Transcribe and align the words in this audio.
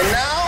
And 0.00 0.12
now, 0.12 0.46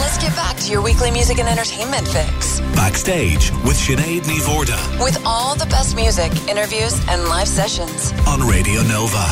let's 0.00 0.16
get 0.16 0.34
back 0.36 0.56
to 0.56 0.72
your 0.72 0.80
weekly 0.80 1.10
music 1.10 1.38
and 1.38 1.46
entertainment 1.46 2.08
fix. 2.08 2.60
Backstage 2.74 3.50
with 3.62 3.76
Sinead 3.76 4.22
Ní 4.22 4.38
Mhórdha. 4.40 5.04
With 5.04 5.20
all 5.26 5.54
the 5.54 5.66
best 5.66 5.94
music, 5.96 6.32
interviews, 6.48 6.98
and 7.10 7.24
live 7.24 7.46
sessions 7.46 8.12
on 8.26 8.40
Radio 8.48 8.80
Nova. 8.84 9.24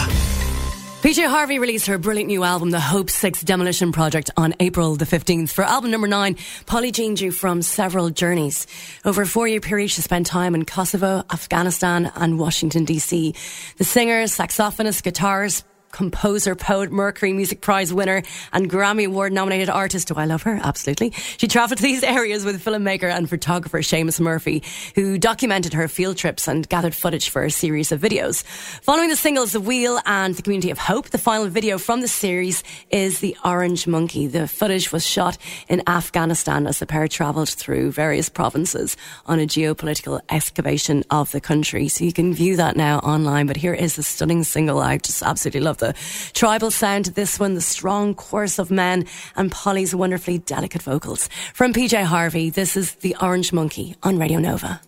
PJ 1.00 1.26
Harvey 1.28 1.58
released 1.58 1.86
her 1.86 1.96
brilliant 1.96 2.28
new 2.28 2.44
album, 2.44 2.72
The 2.72 2.80
Hope 2.80 3.08
6 3.08 3.42
Demolition 3.42 3.90
Project, 3.90 4.30
on 4.36 4.54
April 4.60 4.96
the 4.96 5.06
15th. 5.06 5.48
For 5.48 5.64
album 5.64 5.90
number 5.90 6.08
nine, 6.08 6.36
Polly 6.66 6.92
Jean 6.92 7.14
drew 7.14 7.30
from 7.30 7.62
several 7.62 8.10
journeys. 8.10 8.66
Over 9.06 9.22
a 9.22 9.26
four 9.26 9.48
year 9.48 9.60
period, 9.60 9.90
she 9.90 10.02
spent 10.02 10.26
time 10.26 10.54
in 10.54 10.66
Kosovo, 10.66 11.22
Afghanistan, 11.32 12.12
and 12.16 12.38
Washington, 12.38 12.84
D.C. 12.84 13.34
The 13.78 13.84
singer, 13.84 14.24
saxophonist, 14.24 15.02
guitarist, 15.10 15.62
composer, 15.94 16.56
poet, 16.56 16.90
Mercury 16.90 17.32
Music 17.32 17.60
Prize 17.60 17.94
winner, 17.94 18.22
and 18.52 18.68
Grammy 18.68 19.06
Award 19.06 19.32
nominated 19.32 19.70
artist. 19.70 20.08
Do 20.08 20.14
I 20.14 20.24
love 20.24 20.42
her? 20.42 20.60
Absolutely. 20.60 21.12
She 21.12 21.46
travelled 21.46 21.78
to 21.78 21.82
these 21.90 22.02
areas 22.02 22.44
with 22.44 22.62
filmmaker 22.62 23.08
and 23.10 23.30
photographer 23.30 23.78
Seamus 23.78 24.18
Murphy, 24.18 24.64
who 24.96 25.18
documented 25.18 25.72
her 25.72 25.86
field 25.86 26.16
trips 26.16 26.48
and 26.48 26.68
gathered 26.68 26.96
footage 26.96 27.28
for 27.28 27.44
a 27.44 27.50
series 27.50 27.92
of 27.92 28.00
videos. 28.00 28.42
Following 28.82 29.08
the 29.08 29.14
singles 29.14 29.52
The 29.52 29.60
Wheel 29.60 30.00
and 30.04 30.34
The 30.34 30.42
Community 30.42 30.70
of 30.70 30.78
Hope, 30.78 31.10
the 31.10 31.18
final 31.18 31.46
video 31.46 31.78
from 31.78 32.00
the 32.00 32.08
series 32.08 32.64
is 32.90 33.20
The 33.20 33.36
Orange 33.44 33.86
Monkey. 33.86 34.26
The 34.26 34.48
footage 34.48 34.90
was 34.90 35.06
shot 35.06 35.38
in 35.68 35.80
Afghanistan 35.86 36.66
as 36.66 36.80
the 36.80 36.86
pair 36.86 37.06
travelled 37.06 37.50
through 37.50 37.92
various 37.92 38.28
provinces 38.28 38.96
on 39.26 39.38
a 39.38 39.46
geopolitical 39.46 40.20
excavation 40.28 41.04
of 41.10 41.30
the 41.30 41.40
country. 41.40 41.86
So 41.86 42.04
you 42.04 42.12
can 42.12 42.34
view 42.34 42.56
that 42.56 42.76
now 42.76 42.98
online. 42.98 43.46
But 43.46 43.58
here 43.58 43.74
is 43.74 43.94
the 43.94 44.02
stunning 44.02 44.42
single. 44.42 44.80
I 44.80 44.98
just 44.98 45.22
absolutely 45.22 45.60
love 45.60 45.83
the 45.84 45.94
tribal 46.32 46.70
sound 46.70 47.04
to 47.06 47.10
this 47.10 47.38
one, 47.38 47.54
the 47.54 47.60
strong 47.60 48.14
chorus 48.14 48.58
of 48.58 48.70
men, 48.70 49.06
and 49.36 49.52
Polly's 49.52 49.94
wonderfully 49.94 50.38
delicate 50.38 50.82
vocals. 50.82 51.28
From 51.52 51.72
PJ 51.72 52.02
Harvey, 52.04 52.50
this 52.50 52.76
is 52.76 52.94
The 52.96 53.16
Orange 53.20 53.52
Monkey 53.52 53.96
on 54.02 54.18
Radio 54.18 54.38
Nova. 54.38 54.80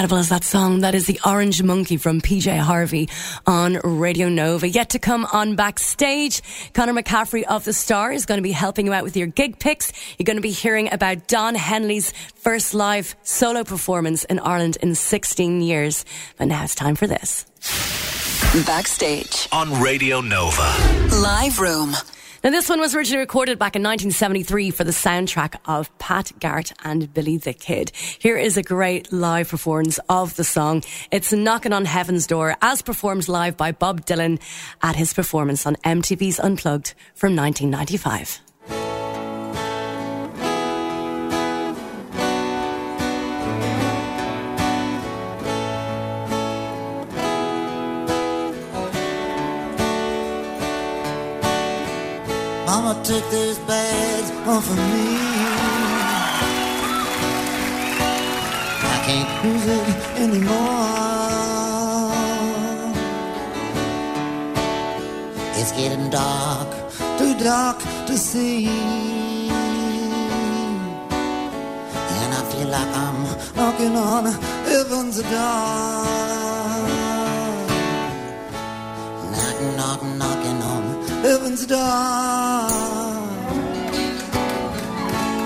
Incredible 0.00 0.16
is 0.16 0.30
that 0.30 0.44
song? 0.44 0.80
That 0.80 0.94
is 0.94 1.06
the 1.06 1.20
Orange 1.26 1.62
Monkey 1.62 1.98
from 1.98 2.22
PJ 2.22 2.56
Harvey 2.56 3.10
on 3.46 3.74
Radio 3.84 4.30
Nova. 4.30 4.66
Yet 4.66 4.88
to 4.90 4.98
come 4.98 5.26
on 5.26 5.56
backstage, 5.56 6.40
Connor 6.72 6.94
McCaffrey 6.94 7.42
of 7.42 7.66
the 7.66 7.74
Star 7.74 8.10
is 8.10 8.24
going 8.24 8.38
to 8.38 8.42
be 8.42 8.50
helping 8.50 8.86
you 8.86 8.94
out 8.94 9.04
with 9.04 9.14
your 9.14 9.26
gig 9.26 9.58
picks. 9.58 9.92
You're 10.16 10.24
going 10.24 10.38
to 10.38 10.40
be 10.40 10.52
hearing 10.52 10.90
about 10.90 11.28
Don 11.28 11.54
Henley's 11.54 12.12
first 12.34 12.72
live 12.72 13.14
solo 13.24 13.62
performance 13.62 14.24
in 14.24 14.38
Ireland 14.38 14.78
in 14.80 14.94
16 14.94 15.60
years. 15.60 16.06
But 16.38 16.48
now 16.48 16.64
it's 16.64 16.74
time 16.74 16.94
for 16.94 17.06
this. 17.06 17.44
Backstage 18.64 19.50
on 19.52 19.82
Radio 19.82 20.22
Nova. 20.22 21.18
Live 21.20 21.60
Room. 21.60 21.94
Now, 22.42 22.48
this 22.48 22.70
one 22.70 22.80
was 22.80 22.94
originally 22.94 23.20
recorded 23.20 23.58
back 23.58 23.76
in 23.76 23.82
1973 23.82 24.70
for 24.70 24.82
the 24.82 24.92
soundtrack 24.92 25.56
of 25.66 25.96
Pat 25.98 26.32
Garrett 26.38 26.72
and 26.82 27.12
Billy 27.12 27.36
the 27.36 27.52
Kid. 27.52 27.92
Here 27.94 28.38
is 28.38 28.56
a 28.56 28.62
great 28.62 29.12
live 29.12 29.50
performance 29.50 30.00
of 30.08 30.36
the 30.36 30.44
song. 30.44 30.82
It's 31.10 31.34
Knocking 31.34 31.74
on 31.74 31.84
Heaven's 31.84 32.26
Door 32.26 32.56
as 32.62 32.80
performed 32.80 33.28
live 33.28 33.58
by 33.58 33.72
Bob 33.72 34.06
Dylan 34.06 34.40
at 34.82 34.96
his 34.96 35.12
performance 35.12 35.66
on 35.66 35.76
MTV's 35.84 36.40
Unplugged 36.40 36.94
from 37.14 37.36
1995. 37.36 38.49
Mama, 52.70 52.94
take 53.02 53.28
those 53.32 53.58
bags 53.70 54.30
off 54.46 54.70
of 54.70 54.76
me. 54.76 55.16
I 58.94 58.96
can't 59.06 59.30
use 59.44 59.66
it 59.76 59.86
anymore. 60.24 60.52
It's 65.58 65.72
getting 65.72 66.10
dark, 66.10 66.68
too 67.18 67.34
dark 67.42 67.78
to 68.06 68.16
see. 68.16 68.68
And 72.18 72.30
I 72.38 72.42
feel 72.52 72.68
like 72.68 72.92
I'm 73.04 73.18
knocking 73.56 73.96
on 73.96 74.26
heaven's 74.70 75.18
door. 75.22 76.39
Heaven's 81.60 81.66
door. 81.66 81.80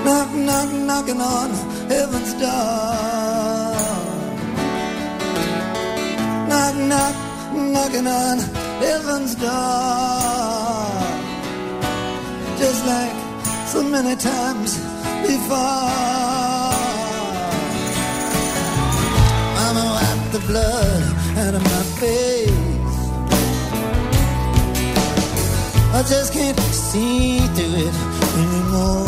Knock, 0.05 0.31
knock, 0.35 0.73
knocking 0.73 1.21
on 1.21 1.51
heaven's 1.89 2.33
door. 2.35 2.51
Knock, 6.49 6.75
knock, 6.91 7.15
knocking 7.55 8.07
on 8.07 8.39
heaven's 8.81 9.35
door. 9.35 9.51
Just 12.59 12.87
like 12.87 13.15
so 13.67 13.83
many 13.83 14.17
times 14.17 14.79
before. 15.27 15.59
Mama 19.57 19.85
wiped 19.97 20.33
the 20.33 20.41
blood 20.47 21.03
out 21.39 21.55
of 21.55 21.63
my 21.63 21.83
face. 22.01 22.64
I 25.97 26.03
just 26.03 26.33
can't 26.33 26.59
see 26.59 27.39
through 27.55 27.87
it 27.87 27.95
anymore. 28.37 29.07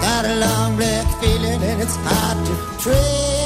Got 0.00 0.24
a 0.24 0.36
long 0.36 0.76
black 0.76 1.06
feeling 1.20 1.62
and 1.62 1.82
it's 1.82 1.96
hard 1.96 2.46
to 2.46 2.82
trace. 2.82 3.39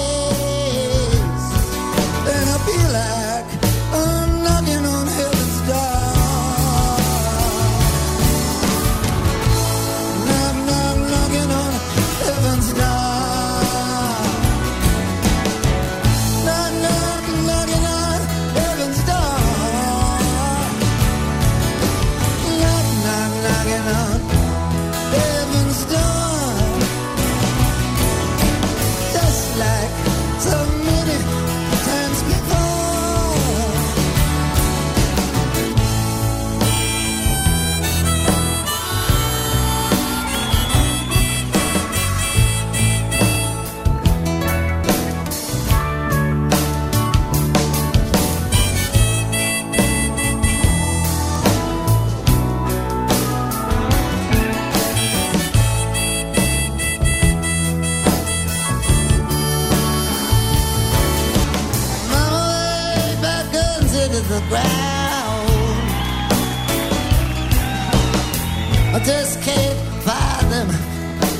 I 68.94 69.00
just 69.00 69.42
can't 69.42 69.78
find 70.04 70.52
them 70.52 70.68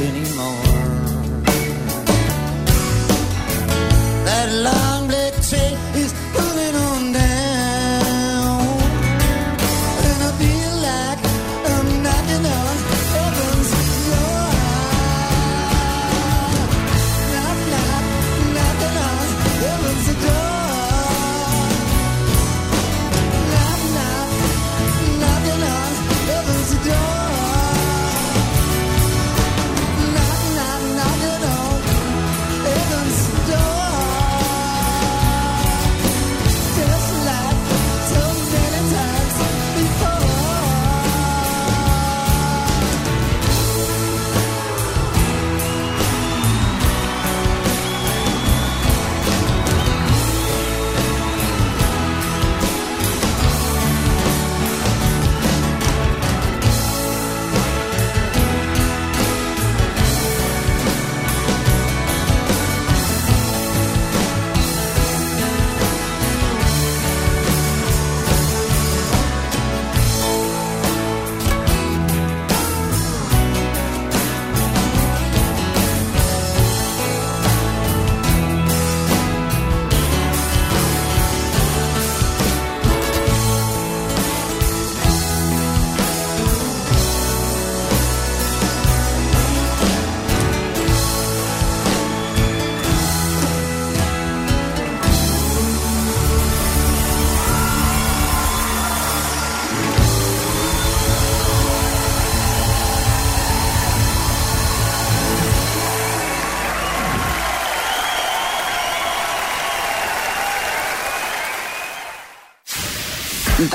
anymore. 0.01 0.65
That 4.25 4.49
long 4.67 5.04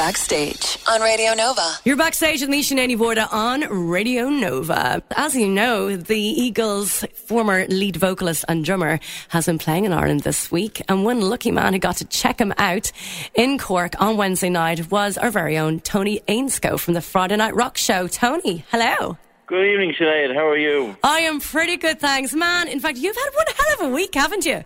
Backstage 0.10 0.80
on 0.88 1.02
Radio 1.02 1.36
Nova. 1.36 1.76
You're 1.86 1.96
backstage 1.96 2.42
with 2.42 2.50
me, 2.50 2.64
Sinead 2.64 2.98
Mhórdha, 2.98 3.32
on 3.32 3.62
Radio 3.70 4.28
Nova. 4.28 5.04
As 5.12 5.36
you 5.36 5.48
know, 5.48 5.96
the 5.96 6.18
Eagles' 6.18 7.06
former 7.14 7.68
lead 7.68 7.96
vocalist 7.96 8.44
and 8.48 8.66
drummer 8.66 9.00
has 9.28 9.46
been 9.46 9.60
playing 9.60 9.86
in 9.86 9.94
Ireland 9.94 10.22
this 10.22 10.52
week, 10.52 10.82
and 10.90 11.06
one 11.06 11.22
lucky 11.22 11.52
man 11.52 11.74
who 11.74 11.80
got 11.80 11.98
to 11.98 12.06
check 12.06 12.42
him 12.42 12.56
out 12.58 12.92
in 13.36 13.60
Cork 13.60 14.02
on 14.02 14.18
Wednesday 14.18 14.50
night 14.50 14.90
was 14.90 15.16
our 15.16 15.30
very 15.30 15.60
own 15.60 15.80
Tony 15.80 16.22
Ainscough 16.28 16.80
from 16.80 16.96
the 16.96 17.02
Friday 17.02 17.36
Night 17.36 17.54
Rock 17.54 17.78
Show. 17.78 18.08
Tony, 18.08 18.66
hello. 18.72 19.16
Good 19.46 19.64
evening, 19.64 19.94
Sinead. 19.94 20.34
How 20.34 20.48
are 20.48 20.58
you? 20.58 20.98
I 21.04 21.20
am 21.20 21.40
pretty 21.40 21.78
good, 21.78 22.00
thanks, 22.00 22.34
man. 22.34 22.68
In 22.68 22.80
fact, 22.80 22.98
you've 22.98 23.16
had 23.16 23.30
one 23.36 23.46
hell 23.56 23.86
of 23.86 23.92
a 23.92 23.94
week, 23.94 24.16
haven't 24.16 24.44
you? 24.44 24.64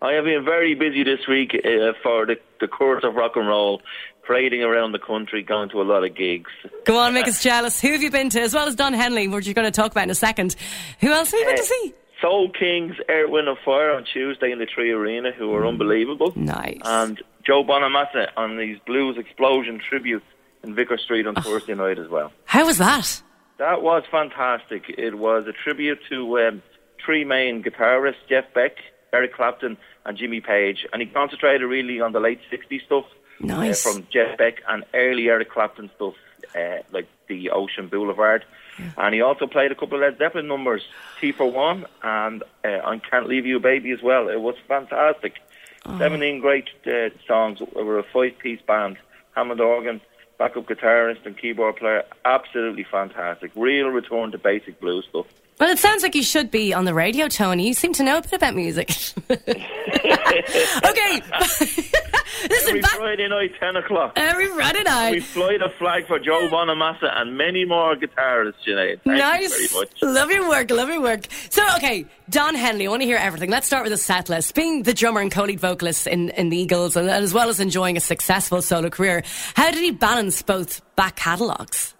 I 0.00 0.12
have 0.12 0.24
been 0.24 0.44
very 0.44 0.74
busy 0.74 1.02
this 1.02 1.26
week 1.26 1.56
uh, 1.56 1.92
for 2.02 2.24
the, 2.24 2.38
the 2.60 2.68
course 2.68 3.02
of 3.02 3.16
rock 3.16 3.32
and 3.34 3.48
roll, 3.48 3.82
parading 4.28 4.62
around 4.62 4.92
the 4.92 4.98
country, 4.98 5.42
going 5.42 5.70
to 5.70 5.80
a 5.80 5.82
lot 5.82 6.04
of 6.04 6.14
gigs. 6.14 6.50
Go 6.84 6.98
on, 6.98 7.14
make 7.14 7.26
us 7.26 7.42
jealous. 7.42 7.80
Who 7.80 7.92
have 7.92 8.02
you 8.02 8.10
been 8.10 8.28
to? 8.30 8.40
As 8.42 8.52
well 8.52 8.68
as 8.68 8.76
Don 8.76 8.92
Henley, 8.92 9.26
which 9.26 9.46
you're 9.46 9.54
going 9.54 9.66
to 9.66 9.72
talk 9.72 9.90
about 9.90 10.04
in 10.04 10.10
a 10.10 10.14
second. 10.14 10.54
Who 11.00 11.10
else 11.10 11.30
have 11.30 11.40
you 11.40 11.46
been 11.46 11.56
to 11.56 11.62
uh, 11.62 11.64
see? 11.64 11.94
Soul 12.20 12.50
Kings, 12.50 12.94
Wind 13.08 13.48
and 13.48 13.56
Fire 13.64 13.92
on 13.92 14.04
Tuesday 14.04 14.52
in 14.52 14.58
the 14.58 14.66
Three 14.72 14.90
Arena, 14.90 15.32
who 15.32 15.48
were 15.48 15.62
mm. 15.62 15.68
unbelievable. 15.68 16.34
Nice. 16.36 16.78
And 16.84 17.22
Joe 17.46 17.64
Bonamassa 17.64 18.28
on 18.36 18.58
these 18.58 18.78
Blues 18.86 19.16
Explosion 19.16 19.80
tribute 19.80 20.22
in 20.62 20.74
Vicar 20.74 20.98
Street 20.98 21.26
on 21.26 21.34
ah. 21.38 21.40
Thursday 21.40 21.74
night 21.74 21.98
as 21.98 22.08
well. 22.08 22.30
How 22.44 22.66
was 22.66 22.76
that? 22.78 23.22
That 23.56 23.82
was 23.82 24.02
fantastic. 24.10 24.84
It 24.98 25.16
was 25.16 25.46
a 25.46 25.52
tribute 25.52 26.00
to 26.10 26.38
um, 26.40 26.62
three 27.04 27.24
main 27.24 27.62
guitarists, 27.62 28.28
Jeff 28.28 28.44
Beck, 28.54 28.76
Eric 29.12 29.34
Clapton, 29.34 29.78
and 30.04 30.18
Jimmy 30.18 30.42
Page. 30.42 30.86
And 30.92 31.00
he 31.00 31.08
concentrated 31.08 31.66
really 31.66 32.00
on 32.00 32.12
the 32.12 32.20
late 32.20 32.40
60s 32.52 32.84
stuff. 32.84 33.06
Nice. 33.40 33.86
Uh, 33.86 33.92
from 33.92 34.06
Jeff 34.10 34.36
Beck 34.38 34.62
and 34.68 34.84
early 34.94 35.28
Eric 35.28 35.50
Clapton 35.50 35.90
stuff. 35.96 36.14
uh, 36.54 36.78
like 36.92 37.06
the 37.28 37.50
Ocean 37.50 37.88
Boulevard. 37.88 38.44
And 38.96 39.12
he 39.12 39.20
also 39.20 39.46
played 39.48 39.72
a 39.72 39.74
couple 39.74 39.96
of 39.96 40.02
Led 40.02 40.18
Zeppelin 40.18 40.46
numbers, 40.46 40.82
Tea 41.20 41.32
for 41.32 41.50
One 41.50 41.84
and 42.02 42.44
uh, 42.64 42.78
I 42.84 42.98
Can't 42.98 43.26
Leave 43.26 43.44
You 43.44 43.58
Baby 43.58 43.90
as 43.90 44.00
well. 44.02 44.28
It 44.28 44.40
was 44.40 44.54
fantastic. 44.68 45.34
17 45.98 46.40
great 46.40 46.68
uh, 46.86 47.08
songs. 47.26 47.60
We 47.74 47.82
were 47.82 47.98
a 47.98 48.04
five 48.04 48.38
piece 48.38 48.60
band. 48.62 48.96
Hammond 49.34 49.60
organ, 49.60 50.00
backup 50.38 50.66
guitarist, 50.66 51.26
and 51.26 51.36
keyboard 51.36 51.76
player. 51.76 52.04
Absolutely 52.24 52.84
fantastic. 52.84 53.50
Real 53.56 53.88
return 53.88 54.30
to 54.32 54.38
basic 54.38 54.80
blues 54.80 55.06
stuff. 55.08 55.26
Well, 55.58 55.70
it 55.70 55.78
sounds 55.78 56.02
like 56.04 56.14
you 56.14 56.22
should 56.22 56.50
be 56.52 56.72
on 56.72 56.84
the 56.84 56.94
radio, 56.94 57.26
Tony. 57.26 57.66
You 57.66 57.74
seem 57.74 57.92
to 57.94 58.04
know 58.04 58.18
a 58.18 58.22
bit 58.22 58.32
about 58.34 58.54
music. 58.54 58.90
okay. 59.30 61.22
Listen, 62.50 62.68
Every 62.68 62.80
back, 62.80 62.96
Friday 62.96 63.28
night, 63.28 63.52
10 63.58 63.76
o'clock. 63.76 64.12
every 64.16 64.46
Friday 64.48 64.82
night. 64.82 65.12
We 65.12 65.20
fly 65.20 65.56
the 65.58 65.70
flag 65.78 66.06
for 66.06 66.18
Joe 66.18 66.48
Bonamassa 66.50 67.10
and 67.16 67.36
many 67.36 67.64
more 67.64 67.96
guitarists, 67.96 68.54
Sinead. 68.66 69.00
Thank 69.02 69.18
nice. 69.18 69.42
you 69.42 69.68
very 69.68 69.84
much. 69.84 70.02
Love 70.02 70.30
your 70.30 70.48
work. 70.48 70.70
Love 70.70 70.88
your 70.88 71.00
work. 71.00 71.26
So, 71.50 71.66
okay, 71.76 72.06
Don 72.30 72.54
Henley. 72.54 72.86
I 72.86 72.90
want 72.90 73.02
to 73.02 73.06
hear 73.06 73.16
everything. 73.16 73.50
Let's 73.50 73.66
start 73.66 73.82
with 73.84 73.92
the 73.92 73.96
set 73.98 74.28
list. 74.28 74.54
Being 74.54 74.82
the 74.82 74.94
drummer 74.94 75.20
and 75.20 75.30
co-lead 75.30 75.60
vocalist 75.60 76.06
in, 76.06 76.30
in 76.30 76.48
the 76.50 76.56
Eagles, 76.56 76.96
and 76.96 77.08
as 77.08 77.32
well 77.34 77.48
as 77.48 77.60
enjoying 77.60 77.96
a 77.96 78.00
successful 78.00 78.62
solo 78.62 78.90
career, 78.90 79.22
how 79.54 79.70
did 79.70 79.82
he 79.82 79.90
balance 79.90 80.42
both 80.42 80.80
back 80.96 81.16
catalogues? 81.16 81.94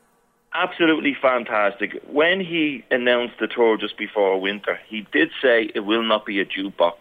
Absolutely 0.55 1.17
fantastic. 1.21 2.01
When 2.11 2.41
he 2.41 2.83
announced 2.91 3.35
the 3.39 3.47
tour 3.47 3.77
just 3.77 3.97
before 3.99 4.41
winter, 4.41 4.79
he 4.89 5.07
did 5.13 5.31
say 5.43 5.71
it 5.75 5.81
will 5.81 6.03
not 6.03 6.25
be 6.25 6.41
a 6.41 6.45
jukebox, 6.47 6.95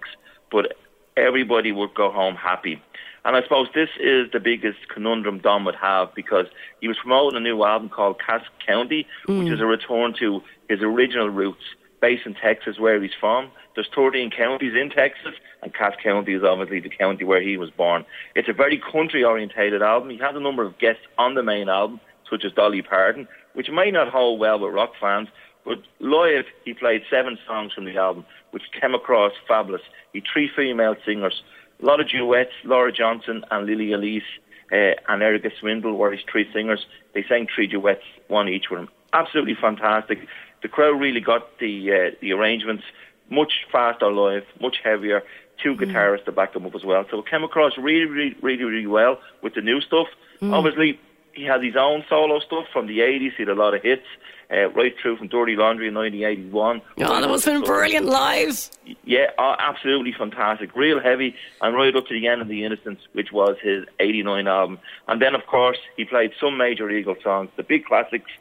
but 0.51 0.75
everybody 1.18 1.72
would 1.72 1.94
go 1.94 2.12
home 2.12 2.36
happy. 2.36 2.82
And 3.26 3.36
I 3.36 3.44
suppose 3.44 3.68
this 3.76 3.90
is 4.00 4.32
the 4.32 4.40
biggest 4.40 4.88
conundrum 4.88 5.40
Don 5.40 5.66
would 5.66 5.76
have 5.76 6.16
because 6.16 6.46
he 6.80 6.88
was 6.88 6.96
promoting 6.98 7.36
a 7.36 7.42
new 7.42 7.62
album 7.64 7.90
called 7.90 8.22
Cass 8.26 8.44
County, 8.66 9.06
which 9.28 9.52
is 9.52 9.60
a 9.60 9.64
mm. 9.64 9.70
return 9.70 10.14
to 10.20 10.42
his 10.70 10.82
original 10.82 11.30
roots, 11.30 11.64
based 12.00 12.26
in 12.26 12.36
Texas, 12.36 12.80
where 12.80 13.02
he's 13.02 13.12
from. 13.20 13.52
There's 13.76 13.90
13 13.94 14.32
counties 14.32 14.74
in 14.80 14.90
Texas, 14.90 15.34
and 15.62 15.74
Cass 15.74 15.96
County 16.02 16.36
is 16.36 16.44
obviously 16.44 16.80
the 16.80 16.90
county 16.90 17.26
where 17.26 17.42
he 17.42 17.58
was 17.58 17.70
born. 17.70 18.06
It's 18.34 18.48
a 18.48 18.54
very 18.54 18.82
country 18.92 19.26
orientated 19.26 19.82
album. 19.82 20.10
He 20.10 20.18
has 20.20 20.36
a 20.36 20.40
number 20.40 20.64
of 20.64 20.78
guests 20.80 21.04
on 21.18 21.36
the 21.36 21.44
main 21.44 21.68
album, 21.68 22.00
such 22.30 22.46
as 22.46 22.54
Dolly 22.54 22.82
Parton, 22.82 23.28
which 23.54 23.70
may 23.70 23.92
not 23.92 24.08
hold 24.08 24.40
well 24.40 24.58
with 24.58 24.74
rock 24.74 24.94
fans, 25.02 25.28
but 25.66 25.80
live 26.00 26.46
he 26.64 26.74
played 26.74 27.04
seven 27.10 27.38
songs 27.46 27.74
from 27.74 27.84
the 27.84 27.98
album, 27.98 28.26
which 28.58 28.82
came 28.82 28.96
across 28.96 29.34
fabulous. 29.48 29.84
He 30.14 30.22
three 30.22 30.50
female 30.56 30.96
singers, 31.06 31.44
a 31.80 31.86
lot 31.86 32.00
of 32.00 32.10
duets, 32.10 32.54
Laura 32.64 32.92
Johnson 32.92 33.46
and 33.52 33.68
Lily 33.68 33.92
Elise 33.92 34.24
uh, 34.72 34.94
and 35.08 35.22
Erica 35.22 35.52
Swindle 35.60 35.94
were 35.94 36.12
his 36.12 36.22
three 36.32 36.52
singers. 36.52 36.88
They 37.14 37.24
sang 37.30 37.46
three 37.54 37.68
duets, 37.68 38.02
one 38.30 38.50
each 38.50 38.72
with 38.72 38.80
him. 38.80 38.90
Absolutely 39.14 39.54
fantastic. 39.54 40.28
The 40.64 40.70
crowd 40.70 41.00
really 41.00 41.22
got 41.22 41.60
the 41.60 41.92
uh, 41.92 42.16
the 42.20 42.34
arrangements 42.34 42.84
much 43.30 43.66
faster 43.72 44.12
live, 44.12 44.46
much 44.60 44.78
heavier. 44.84 45.22
Two 45.64 45.76
guitarists 45.76 46.26
to 46.26 46.32
back 46.32 46.54
them 46.54 46.66
up 46.66 46.74
as 46.76 46.84
well. 46.84 47.06
So 47.12 47.20
it 47.20 47.28
came 47.28 47.44
across 47.44 47.78
really, 47.78 48.06
really, 48.06 48.36
really, 48.42 48.64
really 48.64 48.88
well 48.88 49.20
with 49.44 49.54
the 49.54 49.62
new 49.62 49.82
stuff. 49.82 50.08
Obviously, 50.42 51.00
he 51.38 51.44
had 51.44 51.63
his 51.63 51.75
own 51.75 52.03
solo 52.10 52.39
stuff 52.39 52.65
from 52.74 52.88
the 52.88 53.00
80s. 53.00 53.34
He 53.38 53.44
had 53.44 53.50
a 53.50 53.53
lot 53.53 53.75
of 53.75 53.84
hits, 53.84 54.08
uh, 54.51 54.70
right 54.72 54.94
through 55.00 55.17
from 55.17 55.27
Dirty 55.27 55.56
Laundry 55.56 55.88
in 55.88 55.94
1981. 55.94 56.82
Oh, 56.82 57.22
that 57.22 57.29
have 57.29 57.46
been 57.46 57.63
brilliant 57.63 58.08
live. 58.08 58.70
Yeah, 59.06 59.27
oh, 59.38 59.56
absolutely 59.60 60.13
fantastic. 60.17 60.75
Real 60.75 61.00
heavy, 61.00 61.36
and 61.62 61.75
right 61.75 61.96
up 61.96 62.08
to 62.08 62.13
the 62.13 62.27
end 62.27 62.41
of 62.41 62.48
The 62.48 62.65
Innocence, 62.65 63.00
which 63.13 63.32
was 63.32 63.56
his 63.62 63.86
89 64.00 64.48
album. 64.48 64.79
And 65.08 65.22
then, 65.22 65.36
of 65.36 65.46
course, 65.46 65.77
he 65.96 66.06
played 66.06 66.32
some 66.39 66.58
major 66.58 66.89
Eagle 66.89 67.15
songs, 67.24 67.51
the 67.56 67.63
big 67.63 67.86
classics, 67.86 68.32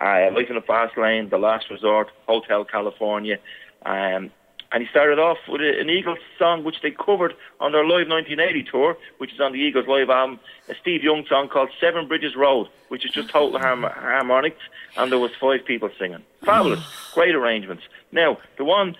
uh, 0.00 0.30
Life 0.32 0.48
in 0.48 0.54
the 0.54 0.62
Fast 0.62 0.96
Lane, 0.96 1.28
The 1.30 1.38
Last 1.38 1.68
Resort, 1.70 2.08
Hotel 2.28 2.64
California. 2.64 3.38
Um, 3.84 4.30
and 4.74 4.82
he 4.82 4.88
started 4.88 5.20
off 5.20 5.38
with 5.48 5.60
a, 5.60 5.80
an 5.80 5.88
Eagles 5.88 6.18
song 6.36 6.64
which 6.64 6.82
they 6.82 6.90
covered 6.90 7.34
on 7.60 7.70
their 7.70 7.84
live 7.84 8.08
1980 8.08 8.64
tour, 8.64 8.96
which 9.18 9.32
is 9.32 9.40
on 9.40 9.52
the 9.52 9.58
Eagles 9.58 9.86
live 9.86 10.10
album, 10.10 10.40
a 10.68 10.74
Steve 10.74 11.04
Young 11.04 11.24
song 11.26 11.48
called 11.48 11.70
Seven 11.80 12.08
Bridges 12.08 12.34
Road, 12.34 12.66
which 12.88 13.06
is 13.06 13.12
just 13.12 13.30
total 13.30 13.60
harm- 13.60 13.84
harmonics, 13.84 14.62
and 14.96 15.12
there 15.12 15.20
was 15.20 15.30
five 15.40 15.64
people 15.64 15.90
singing. 15.96 16.24
Fabulous, 16.44 16.80
great 17.14 17.36
arrangements. 17.36 17.84
Now, 18.10 18.38
the 18.58 18.64
one 18.64 18.96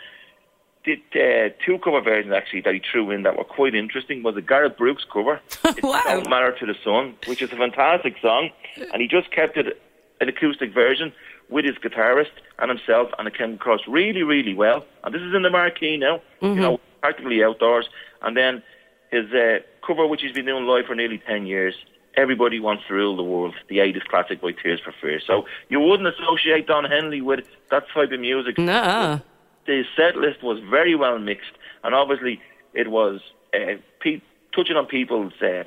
did 0.85 1.01
uh, 1.17 1.53
two 1.67 1.79
cover 1.79 2.01
versions 2.01 2.33
actually 2.33 2.61
that 2.61 2.75
he 2.75 2.81
threw 2.81 3.11
in 3.11 3.25
that 3.25 3.37
were 3.37 3.45
quite 3.45 3.75
interesting 3.75 4.23
was 4.23 4.37
a 4.37 4.43
Garth 4.43 4.77
Brooks 4.77 5.05
cover. 5.13 5.41
It 5.65 5.83
Wow. 5.83 6.03
Don't 6.07 6.31
Matter 6.31 6.57
to 6.57 6.67
the 6.67 6.77
Sun, 6.85 7.17
which 7.27 7.43
is 7.43 7.51
a 7.53 7.57
fantastic 7.57 8.15
song, 8.23 8.51
and 8.93 9.03
he 9.03 9.09
just 9.09 9.33
kept 9.33 9.57
it 9.57 9.81
an 10.25 10.29
acoustic 10.29 10.73
version 10.73 11.13
with 11.51 11.65
his 11.65 11.77
guitarist 11.77 12.33
and 12.59 12.71
himself, 12.71 13.11
and 13.19 13.29
it 13.29 13.37
came 13.37 13.55
across 13.55 13.81
really, 13.87 14.23
really 14.23 14.55
well. 14.55 14.85
And 15.03 15.15
this 15.15 15.23
is 15.23 15.35
in 15.35 15.43
the 15.43 15.51
marquee 15.51 15.97
now, 15.97 16.21
you 16.55 16.61
know, 16.63 16.81
practically 17.01 17.45
outdoors. 17.45 17.87
And 18.23 18.37
then 18.37 18.63
his 19.11 19.31
uh, 19.33 19.59
cover, 19.87 20.07
which 20.07 20.23
he's 20.23 20.33
been 20.33 20.47
doing 20.47 20.65
live 20.65 20.87
for 20.87 20.95
nearly 20.95 21.19
10 21.19 21.47
years, 21.47 21.75
Everybody 22.17 22.61
Wants 22.61 22.85
to 22.89 22.95
Rule 22.95 23.17
the 23.17 23.23
World, 23.25 23.55
the 23.69 23.79
80s 23.79 24.05
classic 24.05 24.41
by 24.41 24.53
Tears 24.53 24.81
for 24.81 24.95
Fears. 25.01 25.25
So 25.27 25.47
you 25.69 25.81
wouldn't 25.81 26.09
associate 26.09 26.67
Don 26.67 26.85
Henley 26.85 27.21
with 27.21 27.45
that 27.71 27.85
type 27.93 28.13
of 28.13 28.21
music. 28.21 28.57
No. 28.57 29.21
The 29.67 29.83
set 29.97 30.17
list 30.17 30.43
was 30.43 30.61
very 30.71 30.95
well 30.95 31.19
mixed, 31.19 31.53
and 31.83 31.95
obviously 31.95 32.41
it 32.73 32.91
was 32.91 33.21
uh, 33.53 33.77
pe- 34.01 34.23
touching 34.55 34.77
on 34.77 34.87
people's 34.87 35.33
uh, 35.43 35.65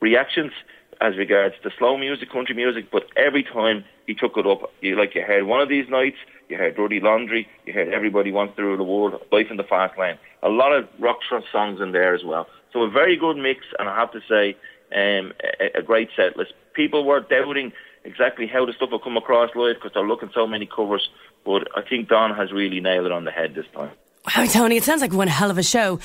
reactions 0.00 0.52
as 1.00 1.16
regards 1.16 1.54
to 1.62 1.70
slow 1.78 1.96
music, 1.96 2.30
country 2.30 2.54
music, 2.54 2.90
but 2.90 3.04
every 3.16 3.42
time 3.42 3.84
he 4.06 4.14
took 4.14 4.36
it 4.36 4.46
up, 4.46 4.70
you 4.80 4.96
like 4.96 5.14
you 5.14 5.22
heard 5.22 5.44
one 5.44 5.60
of 5.60 5.68
these 5.68 5.88
nights, 5.88 6.16
you 6.48 6.56
heard 6.56 6.76
Dirty 6.76 7.00
Laundry, 7.00 7.48
you 7.64 7.72
heard 7.72 7.88
Everybody 7.88 8.32
Wants 8.32 8.56
to 8.56 8.62
Rule 8.62 8.76
the 8.76 8.84
World, 8.84 9.20
Life 9.32 9.46
in 9.50 9.56
the 9.56 9.64
Fast 9.64 9.98
Lane, 9.98 10.18
a 10.42 10.48
lot 10.48 10.72
of 10.72 10.88
rock 10.98 11.18
songs 11.50 11.80
in 11.80 11.92
there 11.92 12.14
as 12.14 12.22
well. 12.24 12.46
So 12.72 12.82
a 12.82 12.90
very 12.90 13.16
good 13.16 13.36
mix, 13.36 13.60
and 13.78 13.88
I 13.88 13.96
have 13.96 14.12
to 14.12 14.20
say, 14.28 14.56
um, 14.94 15.32
a, 15.60 15.78
a 15.78 15.82
great 15.82 16.10
set 16.16 16.36
list. 16.36 16.52
People 16.74 17.04
were 17.04 17.20
doubting 17.20 17.72
exactly 18.04 18.46
how 18.46 18.66
the 18.66 18.72
stuff 18.72 18.90
will 18.90 18.98
come 18.98 19.16
across 19.16 19.50
live 19.54 19.76
because 19.76 19.92
they're 19.94 20.06
looking 20.06 20.30
so 20.34 20.46
many 20.46 20.66
covers, 20.66 21.08
but 21.44 21.66
I 21.76 21.82
think 21.82 22.08
Don 22.08 22.34
has 22.34 22.52
really 22.52 22.80
nailed 22.80 23.06
it 23.06 23.12
on 23.12 23.24
the 23.24 23.30
head 23.30 23.54
this 23.54 23.66
time. 23.74 23.90
Wow, 24.36 24.44
Tony, 24.46 24.76
it 24.76 24.84
sounds 24.84 25.00
like 25.00 25.12
one 25.12 25.28
hell 25.28 25.50
of 25.50 25.58
a 25.58 25.62
show. 25.62 25.98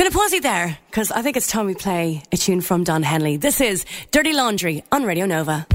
Gonna 0.00 0.12
pause 0.12 0.32
you 0.32 0.40
there, 0.40 0.78
because 0.86 1.12
I 1.12 1.20
think 1.20 1.36
it's 1.36 1.46
time 1.46 1.66
we 1.66 1.74
play 1.74 2.22
a 2.32 2.36
tune 2.38 2.62
from 2.62 2.84
Don 2.84 3.02
Henley. 3.02 3.36
This 3.36 3.60
is 3.60 3.84
Dirty 4.12 4.32
Laundry 4.32 4.82
on 4.90 5.04
Radio 5.04 5.26
Nova. 5.26 5.66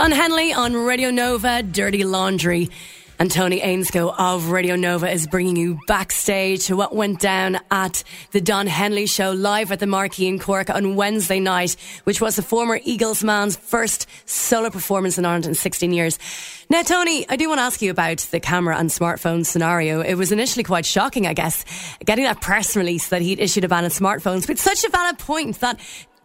Don 0.00 0.12
Henley 0.12 0.54
on 0.54 0.74
Radio 0.74 1.10
Nova, 1.10 1.62
Dirty 1.62 2.04
Laundry. 2.04 2.70
And 3.18 3.30
Tony 3.30 3.60
Ainscough 3.60 4.14
of 4.18 4.50
Radio 4.50 4.74
Nova 4.74 5.10
is 5.10 5.26
bringing 5.26 5.56
you 5.56 5.78
backstage 5.86 6.64
to 6.68 6.74
what 6.74 6.94
went 6.94 7.20
down 7.20 7.58
at 7.70 8.02
the 8.30 8.40
Don 8.40 8.66
Henley 8.66 9.04
show 9.04 9.32
live 9.32 9.70
at 9.70 9.78
the 9.78 9.86
Marquee 9.86 10.26
in 10.26 10.38
Cork 10.38 10.70
on 10.70 10.96
Wednesday 10.96 11.38
night, 11.38 11.76
which 12.04 12.18
was 12.18 12.36
the 12.36 12.42
former 12.42 12.80
Eagles 12.82 13.22
man's 13.22 13.56
first 13.56 14.06
solo 14.24 14.70
performance 14.70 15.18
in 15.18 15.26
Ireland 15.26 15.44
in 15.44 15.54
16 15.54 15.92
years. 15.92 16.18
Now, 16.70 16.80
Tony, 16.80 17.28
I 17.28 17.36
do 17.36 17.50
want 17.50 17.58
to 17.58 17.64
ask 17.64 17.82
you 17.82 17.90
about 17.90 18.20
the 18.30 18.40
camera 18.40 18.78
and 18.78 18.88
smartphone 18.88 19.44
scenario. 19.44 20.00
It 20.00 20.14
was 20.14 20.32
initially 20.32 20.64
quite 20.64 20.86
shocking, 20.86 21.26
I 21.26 21.34
guess, 21.34 21.66
getting 22.06 22.24
that 22.24 22.40
press 22.40 22.74
release 22.74 23.08
that 23.08 23.20
he'd 23.20 23.38
issued 23.38 23.64
a 23.64 23.68
ban 23.68 23.84
on 23.84 23.90
smartphones, 23.90 24.46
but 24.46 24.56
such 24.58 24.82
a 24.82 24.88
valid 24.88 25.18
point 25.18 25.60
that 25.60 25.78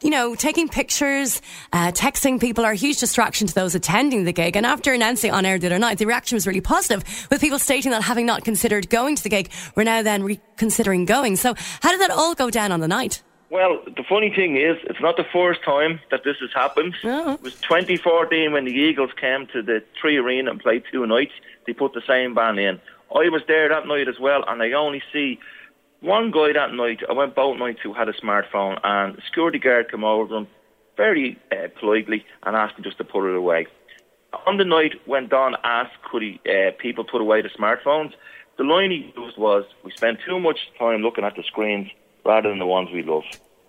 you 0.06 0.12
know, 0.12 0.36
taking 0.36 0.70
pictures, 0.70 1.42
uh, 1.74 1.92
texting 1.92 2.40
people 2.40 2.64
are 2.64 2.74
a 2.74 2.76
huge 2.76 3.00
distraction 3.00 3.48
to 3.48 3.56
those 3.56 3.74
attending 3.74 4.24
the 4.24 4.32
gig. 4.32 4.56
And 4.56 4.64
after 4.64 4.94
announcing 4.94 5.32
on 5.32 5.48
air 5.48 5.58
the 5.58 5.66
other 5.66 5.80
night, 5.80 5.98
the 5.98 6.06
reaction 6.06 6.36
was 6.36 6.46
really 6.46 6.62
positive, 6.62 7.28
with 7.32 7.42
people 7.42 7.58
stating 7.58 7.90
that 7.90 8.04
having 8.04 8.28
not 8.28 8.46
considered 8.46 8.88
going 8.92 9.16
to 9.16 9.24
the 9.24 9.30
gig, 9.30 9.50
we're 9.74 9.84
now 9.84 10.04
then 10.04 10.22
reconsidering 10.22 11.06
going. 11.06 11.38
So, 11.38 11.56
how 11.82 11.90
did 11.90 12.02
that 12.02 12.12
all 12.12 12.36
go 12.36 12.52
down 12.52 12.72
on 12.72 12.82
the 12.82 12.88
night? 12.88 13.24
Well, 13.50 13.82
the 13.84 14.04
funny 14.08 14.30
thing 14.30 14.58
is, 14.58 14.78
it's 14.84 15.02
not 15.02 15.18
the 15.18 15.26
first 15.34 15.64
time 15.64 16.00
that 16.12 16.24
this 16.24 16.38
has 16.40 16.54
happened. 16.54 16.94
Oh. 17.04 17.34
It 17.34 17.42
was 17.42 17.56
2014 17.62 18.52
when 18.52 18.66
the 18.66 18.74
Eagles 18.74 19.12
came 19.20 19.48
to 19.54 19.64
the 19.64 19.84
Three 20.00 20.18
Arena 20.18 20.52
and 20.52 20.60
played 20.60 20.84
two 20.92 21.08
nights. 21.08 21.34
They 21.66 21.74
put 21.74 21.94
the 21.94 22.04
same 22.06 22.36
band 22.36 22.60
in. 22.60 22.80
I 23.10 23.30
was 23.30 23.42
there 23.48 23.70
that 23.70 23.88
night 23.88 24.08
as 24.08 24.20
well, 24.20 24.44
and 24.48 24.62
I 24.62 24.74
only 24.74 25.02
see 25.12 25.40
one 26.02 26.32
guy 26.32 26.54
that 26.54 26.74
night. 26.74 27.02
I 27.10 27.14
went 27.14 27.36
both 27.36 27.58
nights 27.58 27.80
who 27.82 27.94
had 27.94 28.10
a 28.10 28.14
smartphone, 28.14 28.80
and 28.84 29.16
the 29.16 29.22
security 29.26 29.60
guard 29.60 29.90
came 29.92 30.04
over 30.04 30.30
to 30.30 30.36
him 30.36 30.48
very 30.98 31.38
uh, 31.52 31.68
politely 31.80 32.26
and 32.44 32.56
asked 32.56 32.78
him 32.78 32.84
just 32.84 32.98
to 32.98 33.04
put 33.04 33.30
it 33.30 33.36
away. 33.36 33.68
On 34.46 34.58
the 34.58 34.66
night 34.66 34.94
when 35.06 35.28
Don 35.28 35.56
asked 35.64 36.02
could 36.10 36.22
he 36.22 36.42
uh, 36.50 36.72
people 36.78 37.04
put 37.04 37.22
away 37.22 37.42
the 37.42 37.50
smartphones, 37.50 38.14
the 38.58 38.64
line 38.64 38.92
he 38.92 39.14
used 39.18 39.38
was, 39.38 39.66
"We 39.84 39.92
spend 39.92 40.20
too 40.26 40.40
much 40.40 40.60
time 40.78 41.02
looking 41.02 41.24
at 41.24 41.36
the 41.36 41.44
screens 41.44 41.90
rather 42.26 42.50
than 42.50 42.60
the 42.60 42.66
ones 42.66 42.90
we 42.92 43.04
love." 43.04 43.24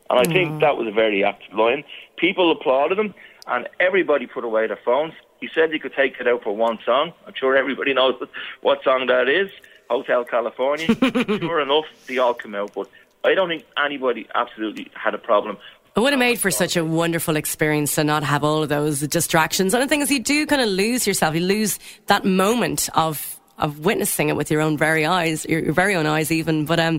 And 0.08 0.20
I 0.20 0.24
think 0.24 0.60
that 0.60 0.76
was 0.76 0.86
a 0.86 0.92
very 0.92 1.24
apt 1.24 1.52
line. 1.52 1.82
People 2.16 2.52
applauded 2.52 2.98
him, 2.98 3.14
and 3.46 3.68
everybody 3.80 4.26
put 4.26 4.44
away 4.44 4.66
their 4.66 4.78
phones. 4.84 5.14
He 5.40 5.48
said 5.52 5.72
he 5.72 5.78
could 5.78 5.94
take 5.94 6.14
it 6.20 6.28
out 6.28 6.44
for 6.44 6.54
one 6.54 6.78
song. 6.84 7.12
I'm 7.26 7.34
sure 7.34 7.56
everybody 7.56 7.92
knows 8.00 8.14
what 8.60 8.82
song 8.84 9.06
that 9.08 9.28
is. 9.28 9.50
Hotel 9.88 10.24
California. 10.24 10.86
sure 11.38 11.60
enough, 11.60 11.84
they 12.06 12.18
all 12.18 12.34
come 12.34 12.54
out, 12.54 12.72
but 12.74 12.88
I 13.24 13.34
don't 13.34 13.48
think 13.48 13.64
anybody 13.82 14.26
absolutely 14.34 14.90
had 14.94 15.14
a 15.14 15.18
problem. 15.18 15.58
It 15.96 16.00
would 16.00 16.12
have 16.12 16.20
made 16.20 16.38
for 16.38 16.50
such 16.50 16.76
a 16.76 16.84
wonderful 16.84 17.36
experience 17.36 17.94
to 17.94 18.04
not 18.04 18.22
have 18.22 18.44
all 18.44 18.62
of 18.62 18.68
those 18.68 19.00
distractions. 19.00 19.72
And 19.72 19.82
the 19.82 19.86
thing 19.88 20.02
is, 20.02 20.10
you 20.10 20.22
do 20.22 20.46
kind 20.46 20.60
of 20.60 20.68
lose 20.68 21.06
yourself. 21.06 21.34
You 21.34 21.40
lose 21.40 21.78
that 22.06 22.24
moment 22.24 22.90
of 22.94 23.35
of 23.58 23.84
witnessing 23.84 24.28
it 24.28 24.36
with 24.36 24.50
your 24.50 24.60
own 24.60 24.76
very 24.76 25.06
eyes, 25.06 25.46
your, 25.46 25.60
your 25.60 25.72
very 25.72 25.94
own 25.94 26.06
eyes, 26.06 26.30
even. 26.30 26.64
But 26.66 26.78
um, 26.80 26.98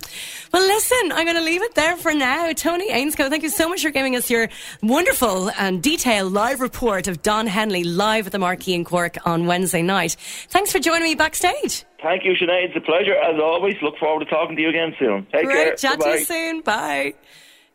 well, 0.52 0.66
listen, 0.66 1.12
I'm 1.12 1.26
going 1.26 1.38
to 1.38 1.44
leave 1.44 1.62
it 1.62 1.76
there 1.76 1.98
for 1.98 2.14
now. 2.14 2.52
Tony 2.54 2.90
Ainscough, 2.92 3.30
thank 3.30 3.44
you 3.44 3.50
so 3.50 3.70
much 3.70 3.84
for 3.84 3.92
giving 3.92 4.16
us 4.16 4.30
your 4.30 4.50
wonderful 4.82 5.52
and 5.52 5.84
detailed 5.84 6.34
live 6.34 6.60
report 6.60 7.08
of 7.08 7.22
Don 7.22 7.48
Henley 7.48 7.84
live 7.84 8.26
at 8.28 8.32
the 8.32 8.40
Marquee 8.40 8.74
in 8.74 8.84
Cork 8.84 9.18
on 9.26 9.46
Wednesday 9.46 9.82
night. 9.82 10.16
Thanks 10.50 10.72
for 10.72 10.80
joining 10.80 11.04
me 11.04 11.16
backstage. 11.16 11.84
Thank 12.02 12.24
you, 12.26 12.34
Sinead. 12.34 12.66
It's 12.70 12.76
a 12.76 12.82
pleasure 12.82 13.16
as 13.16 13.40
always. 13.40 13.76
Look 13.82 13.98
forward 13.98 14.24
to 14.26 14.30
talking 14.30 14.56
to 14.56 14.62
you 14.62 14.70
again 14.70 14.96
soon. 15.00 15.24
Take 15.32 15.44
care. 15.44 15.44
Great, 15.44 15.78
chat 15.78 15.94
to 15.94 15.98
Bye-bye. 16.00 16.16
you 16.16 16.26
soon. 16.26 16.62
Bye. 16.62 17.14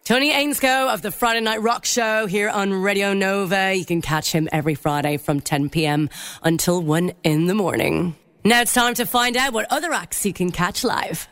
Tony 0.04 0.32
Ainscough 0.32 0.92
of 0.92 1.02
the 1.02 1.12
Friday 1.12 1.40
Night 1.40 1.62
Rock 1.62 1.84
Show 1.84 2.26
here 2.26 2.48
on 2.48 2.72
Radio 2.72 3.14
Nova. 3.14 3.72
You 3.72 3.84
can 3.84 4.02
catch 4.02 4.32
him 4.32 4.48
every 4.50 4.74
Friday 4.74 5.16
from 5.16 5.40
10 5.40 5.70
p.m. 5.70 6.10
until 6.42 6.82
1 6.82 7.12
in 7.22 7.46
the 7.46 7.54
morning. 7.54 8.16
Now 8.44 8.60
it's 8.60 8.74
time 8.74 8.94
to 8.94 9.06
find 9.06 9.36
out 9.36 9.52
what 9.52 9.70
other 9.70 9.92
acts 9.92 10.26
you 10.26 10.32
can 10.32 10.50
catch 10.50 10.82
live. 10.82 11.28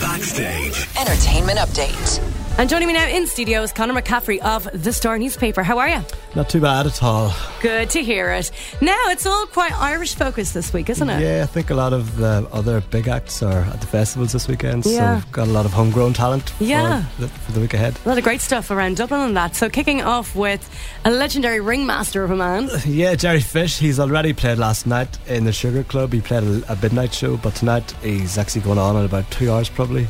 Backstage. 0.00 0.88
Entertainment 0.98 1.58
update. 1.58 2.41
And 2.58 2.68
joining 2.70 2.86
me 2.86 2.94
now 2.94 3.08
in 3.08 3.26
studio 3.26 3.62
is 3.62 3.72
Conor 3.72 4.00
McCaffrey 4.00 4.38
of 4.40 4.68
The 4.84 4.92
Star 4.92 5.18
newspaper. 5.18 5.64
How 5.64 5.78
are 5.78 5.88
you? 5.88 6.00
Not 6.36 6.48
too 6.48 6.60
bad 6.60 6.86
at 6.86 7.02
all. 7.02 7.34
Good 7.60 7.90
to 7.90 8.02
hear 8.04 8.30
it. 8.30 8.52
Now 8.80 8.96
it's 9.06 9.26
all 9.26 9.46
quite 9.46 9.72
Irish 9.72 10.14
focused 10.14 10.54
this 10.54 10.72
week, 10.72 10.88
isn't 10.88 11.08
it? 11.10 11.20
Yeah, 11.22 11.42
I 11.42 11.46
think 11.46 11.70
a 11.70 11.74
lot 11.74 11.92
of 11.92 12.16
the 12.18 12.46
other 12.52 12.80
big 12.82 13.08
acts 13.08 13.42
are 13.42 13.62
at 13.62 13.80
the 13.80 13.86
festivals 13.88 14.32
this 14.32 14.46
weekend, 14.46 14.84
Yeah. 14.86 15.18
so 15.18 15.24
we've 15.24 15.32
got 15.32 15.48
a 15.48 15.50
lot 15.50 15.64
of 15.66 15.72
homegrown 15.72 16.12
talent 16.12 16.50
for, 16.50 16.62
Yeah. 16.62 17.04
the, 17.18 17.26
for 17.26 17.52
the 17.52 17.60
week 17.60 17.74
ahead. 17.74 17.98
A 18.04 18.08
lot 18.08 18.18
of 18.18 18.22
great 18.22 18.40
stuff 18.42 18.70
around 18.70 18.96
Dublin 18.98 19.22
and 19.22 19.36
that. 19.36 19.56
So 19.56 19.68
kicking 19.68 20.02
off 20.02 20.36
with 20.36 20.68
a 21.04 21.10
legendary 21.10 21.58
ringmaster 21.60 22.22
of 22.22 22.30
a 22.30 22.36
man. 22.36 22.68
Yeah, 22.86 23.14
Jerry 23.16 23.40
Fish, 23.40 23.78
he's 23.78 23.98
already 23.98 24.34
played 24.34 24.58
last 24.58 24.86
night 24.86 25.18
in 25.26 25.44
the 25.44 25.52
Sugar 25.52 25.82
Club. 25.82 26.12
He 26.12 26.20
played 26.20 26.44
a, 26.44 26.72
a 26.72 26.76
midnight 26.76 27.12
show, 27.14 27.38
but 27.38 27.54
tonight 27.56 27.90
he's 28.02 28.38
actually 28.38 28.60
going 28.62 28.78
on 28.78 28.96
in 28.96 29.04
about 29.04 29.28
two 29.32 29.50
hours 29.50 29.68
probably. 29.68 30.06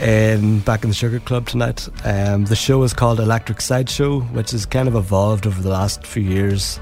In, 0.00 0.58
back 0.60 0.82
in 0.82 0.90
the 0.90 0.94
Sugar 0.94 1.20
Club 1.20 1.46
tonight. 1.46 1.88
Um, 2.04 2.46
the 2.46 2.56
show 2.56 2.82
is 2.82 2.92
called 2.92 3.20
Electric 3.20 3.60
Sideshow, 3.60 4.20
which 4.20 4.50
has 4.50 4.66
kind 4.66 4.88
of 4.88 4.96
evolved 4.96 5.46
over 5.46 5.62
the 5.62 5.68
last 5.68 6.04
few 6.04 6.22
years 6.22 6.80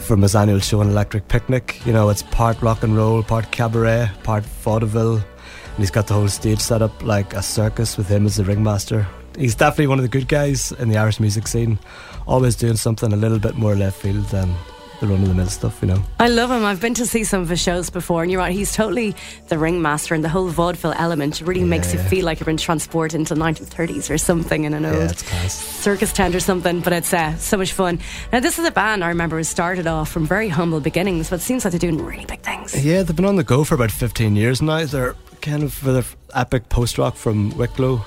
from 0.00 0.22
his 0.22 0.36
annual 0.36 0.60
show, 0.60 0.80
an 0.80 0.88
Electric 0.88 1.28
Picnic. 1.28 1.84
You 1.86 1.92
know, 1.92 2.10
it's 2.10 2.22
part 2.24 2.60
rock 2.60 2.82
and 2.82 2.96
roll, 2.96 3.22
part 3.22 3.50
cabaret, 3.50 4.10
part 4.22 4.44
vaudeville, 4.44 5.16
and 5.16 5.78
he's 5.78 5.90
got 5.90 6.06
the 6.06 6.14
whole 6.14 6.28
stage 6.28 6.60
set 6.60 6.82
up 6.82 7.02
like 7.02 7.32
a 7.34 7.42
circus 7.42 7.96
with 7.96 8.08
him 8.08 8.26
as 8.26 8.36
the 8.36 8.44
ringmaster. 8.44 9.06
He's 9.36 9.54
definitely 9.54 9.86
one 9.86 9.98
of 9.98 10.02
the 10.02 10.08
good 10.08 10.28
guys 10.28 10.72
in 10.72 10.90
the 10.90 10.98
Irish 10.98 11.18
music 11.18 11.48
scene, 11.48 11.78
always 12.26 12.56
doing 12.56 12.76
something 12.76 13.12
a 13.12 13.16
little 13.16 13.38
bit 13.38 13.56
more 13.56 13.74
left 13.74 14.00
field 14.00 14.26
than 14.26 14.54
the 15.02 15.08
run 15.08 15.20
of 15.22 15.28
the 15.28 15.34
mill 15.34 15.48
stuff, 15.48 15.82
you 15.82 15.88
know. 15.88 16.00
I 16.20 16.28
love 16.28 16.50
him. 16.50 16.64
I've 16.64 16.80
been 16.80 16.94
to 16.94 17.04
see 17.06 17.24
some 17.24 17.42
of 17.42 17.48
his 17.48 17.60
shows 17.60 17.90
before, 17.90 18.22
and 18.22 18.30
you're 18.30 18.40
right. 18.40 18.52
He's 18.52 18.72
totally 18.72 19.16
the 19.48 19.58
ringmaster, 19.58 20.14
and 20.14 20.22
the 20.22 20.28
whole 20.28 20.46
vaudeville 20.46 20.94
element 20.96 21.40
really 21.40 21.64
makes 21.64 21.92
you 21.92 21.98
feel 21.98 22.24
like 22.24 22.38
you're 22.38 22.44
been 22.46 22.56
transported 22.56 23.18
into 23.18 23.34
the 23.34 23.40
1930s 23.40 24.08
or 24.10 24.16
something 24.16 24.62
in 24.64 24.74
an 24.74 24.84
Yeah, 24.84 25.08
old 25.08 25.18
circus 25.18 26.12
tent 26.12 26.34
or 26.36 26.40
something. 26.40 26.80
But 26.80 26.92
it's 26.92 27.12
uh, 27.12 27.34
so 27.36 27.56
much 27.56 27.72
fun. 27.72 27.98
Now, 28.32 28.38
this 28.40 28.58
is 28.60 28.64
a 28.64 28.70
band 28.70 29.02
I 29.02 29.08
remember 29.08 29.36
was 29.36 29.48
started 29.48 29.88
off 29.88 30.08
from 30.08 30.24
very 30.24 30.48
humble 30.48 30.78
beginnings, 30.80 31.30
but 31.30 31.40
it 31.40 31.42
seems 31.42 31.64
like 31.64 31.72
they're 31.72 31.80
doing 31.90 31.98
really 32.04 32.24
big 32.24 32.40
things. 32.42 32.84
Yeah, 32.84 33.02
they've 33.02 33.16
been 33.16 33.24
on 33.24 33.36
the 33.36 33.44
go 33.44 33.64
for 33.64 33.74
about 33.74 33.90
15 33.90 34.36
years 34.36 34.62
now. 34.62 34.84
They're 34.84 35.16
kind 35.40 35.64
of 35.64 35.72
for 35.74 35.90
the 35.92 36.06
epic 36.34 36.68
post 36.68 36.96
rock 36.98 37.16
from 37.16 37.50
Wicklow, 37.56 38.04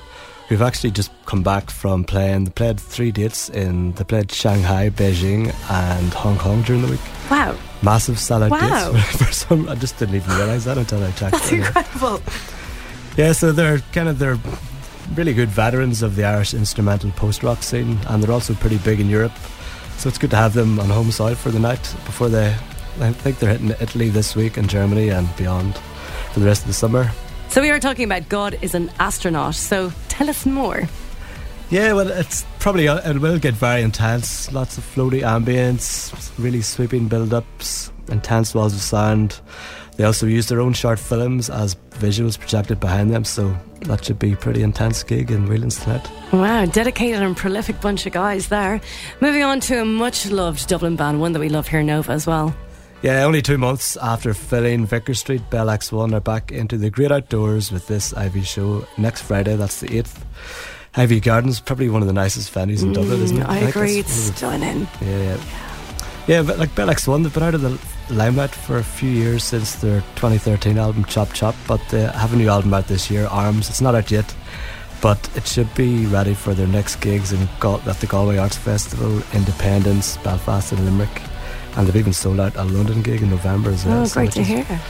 who've 0.48 0.62
actually 0.62 0.90
just 0.92 1.10
come 1.26 1.42
back 1.42 1.70
from 1.70 2.04
playing. 2.04 2.44
They 2.44 2.50
played 2.50 2.78
three 2.80 3.10
dates 3.10 3.48
in, 3.48 3.92
they 3.92 4.04
played 4.04 4.30
Shanghai, 4.30 4.90
Beijing, 4.90 5.52
and 5.70 6.12
Hong 6.14 6.38
Kong 6.38 6.62
during 6.62 6.82
the 6.82 6.88
week. 6.88 7.00
Wow, 7.30 7.56
Massive 7.82 8.16
sellout 8.16 8.50
Wow. 8.50 8.92
dates 8.92 9.16
for 9.24 9.32
some. 9.32 9.68
I 9.68 9.74
just 9.74 9.98
didn't 9.98 10.14
even 10.16 10.36
realise 10.36 10.64
that 10.64 10.78
until 10.78 11.02
I 11.02 11.10
checked. 11.12 11.32
that's 11.32 11.52
incredible. 11.52 12.20
Yeah, 13.16 13.32
so 13.32 13.50
they're 13.52 13.78
kind 13.92 14.08
of 14.08 14.18
they're 14.18 14.38
really 15.14 15.32
good 15.34 15.48
veterans 15.48 16.02
of 16.02 16.16
the 16.16 16.24
Irish 16.24 16.52
instrumental 16.54 17.10
post 17.12 17.42
rock 17.42 17.62
scene, 17.62 17.98
and 18.08 18.22
they're 18.22 18.32
also 18.32 18.54
pretty 18.54 18.78
big 18.78 19.00
in 19.00 19.08
Europe. 19.08 19.32
So 19.98 20.08
it's 20.08 20.18
good 20.18 20.30
to 20.30 20.36
have 20.36 20.52
them 20.52 20.78
on 20.78 20.90
home 20.90 21.10
soil 21.10 21.34
for 21.34 21.50
the 21.50 21.58
night 21.58 21.80
before 22.04 22.28
they. 22.28 22.54
I 23.00 23.12
think 23.12 23.38
they're 23.38 23.50
hitting 23.50 23.70
Italy 23.80 24.08
this 24.10 24.34
week 24.36 24.56
and 24.56 24.68
Germany 24.70 25.08
and 25.10 25.28
beyond 25.36 25.76
for 26.32 26.40
the 26.40 26.46
rest 26.46 26.62
of 26.62 26.68
the 26.68 26.74
summer. 26.74 27.10
So 27.56 27.62
we 27.62 27.70
were 27.70 27.80
talking 27.80 28.04
about 28.04 28.28
God 28.28 28.58
is 28.60 28.74
an 28.74 28.90
astronaut. 28.98 29.54
So 29.54 29.90
tell 30.08 30.28
us 30.28 30.44
more. 30.44 30.86
Yeah, 31.70 31.94
well, 31.94 32.10
it's 32.10 32.44
probably 32.58 32.86
uh, 32.86 32.98
it 33.10 33.18
will 33.18 33.38
get 33.38 33.54
very 33.54 33.80
intense. 33.80 34.52
Lots 34.52 34.76
of 34.76 34.84
floaty 34.84 35.22
ambience, 35.22 36.12
really 36.38 36.60
sweeping 36.60 37.08
build-ups, 37.08 37.90
intense 38.08 38.54
walls 38.54 38.74
of 38.74 38.82
sound. 38.82 39.40
They 39.96 40.04
also 40.04 40.26
use 40.26 40.48
their 40.48 40.60
own 40.60 40.74
short 40.74 40.98
films 40.98 41.48
as 41.48 41.76
visuals 41.92 42.38
projected 42.38 42.78
behind 42.78 43.10
them, 43.10 43.24
so 43.24 43.56
that 43.86 44.04
should 44.04 44.18
be 44.18 44.34
a 44.34 44.36
pretty 44.36 44.62
intense 44.62 45.02
gig 45.02 45.30
in 45.30 45.48
Whelan's 45.48 45.82
tonight. 45.82 46.06
Wow, 46.34 46.66
dedicated 46.66 47.22
and 47.22 47.34
prolific 47.34 47.80
bunch 47.80 48.04
of 48.04 48.12
guys 48.12 48.48
there. 48.48 48.82
Moving 49.22 49.44
on 49.44 49.60
to 49.60 49.80
a 49.80 49.84
much 49.86 50.26
loved 50.26 50.68
Dublin 50.68 50.96
band, 50.96 51.22
one 51.22 51.32
that 51.32 51.40
we 51.40 51.48
love 51.48 51.68
here 51.68 51.80
in 51.80 51.86
Nova 51.86 52.12
as 52.12 52.26
well. 52.26 52.54
Yeah, 53.02 53.24
only 53.24 53.42
two 53.42 53.58
months 53.58 53.96
after 53.98 54.34
filling 54.34 54.86
Vicar 54.86 55.14
Street, 55.14 55.48
Bell 55.50 55.66
X1 55.66 56.12
are 56.14 56.20
back 56.20 56.50
into 56.50 56.76
the 56.76 56.90
great 56.90 57.12
outdoors 57.12 57.70
with 57.70 57.86
this 57.86 58.12
Iveagh 58.14 58.44
show 58.46 58.86
next 58.98 59.22
Friday. 59.22 59.54
That's 59.54 59.80
the 59.80 59.88
8th. 59.88 60.22
Iveagh 60.94 61.22
Gardens, 61.22 61.60
probably 61.60 61.88
one 61.90 62.00
of 62.02 62.08
the 62.08 62.14
nicest 62.14 62.52
venues 62.52 62.82
in 62.82 62.94
Dublin, 62.94 63.22
isn't 63.22 63.36
it? 63.36 63.44
Mm, 63.46 63.48
I 63.50 63.58
agree, 63.58 63.98
it's 63.98 64.12
stunning. 64.12 64.88
the- 65.00 65.04
Yeah, 65.06 65.18
yeah. 65.22 65.36
Yeah, 66.26 66.42
but 66.42 66.58
like 66.58 66.74
Bell 66.74 66.88
X1, 66.88 67.22
they've 67.22 67.32
been 67.32 67.42
out 67.44 67.54
of 67.54 67.60
the 67.60 67.78
limelight 68.12 68.50
for 68.50 68.78
a 68.78 68.82
few 68.82 69.10
years 69.10 69.44
since 69.44 69.76
their 69.76 70.00
2013 70.16 70.76
album 70.78 71.04
Chop 71.04 71.32
Chop, 71.34 71.54
but 71.68 71.80
they 71.90 72.00
have 72.06 72.32
a 72.32 72.36
new 72.36 72.48
album 72.48 72.74
out 72.74 72.88
this 72.88 73.08
year, 73.10 73.26
Arms. 73.26 73.68
It's 73.68 73.80
not 73.82 73.94
out 73.94 74.10
yet, 74.10 74.34
but 75.00 75.28
it 75.36 75.46
should 75.46 75.72
be 75.76 76.06
ready 76.06 76.34
for 76.34 76.54
their 76.54 76.66
next 76.66 76.96
gigs 76.96 77.32
in 77.32 77.46
Gal- 77.60 77.80
at 77.86 78.00
the 78.00 78.06
Galway 78.08 78.38
Arts 78.38 78.56
Festival, 78.56 79.22
Indiependence, 79.34 80.16
Belfast, 80.24 80.72
and 80.72 80.84
Limerick. 80.84 81.22
And 81.76 81.86
they've 81.86 81.96
even 81.96 82.12
sold 82.12 82.40
out 82.40 82.56
a 82.56 82.64
London 82.64 83.02
gig 83.02 83.22
in 83.22 83.30
November 83.30 83.70
as 83.70 83.86
oh, 83.86 83.90
well. 83.90 84.02
Oh, 84.02 84.04
so 84.06 84.20
great 84.20 84.32
to 84.32 84.42
hear. 84.42 84.80